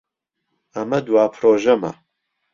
[0.75, 1.91] ئەمە دوا پرۆژەمە.